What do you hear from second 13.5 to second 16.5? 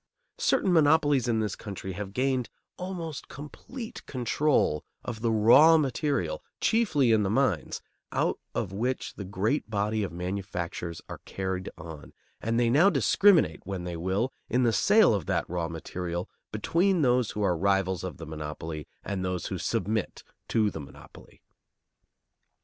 when they will, in the sale of that raw material